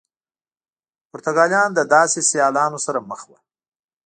پرتګالیان 1.09 1.69
له 1.77 1.83
داسې 1.95 2.19
سیالانو 2.29 2.79
سره 2.85 2.99
مخ 3.09 3.21
وو. 3.27 3.37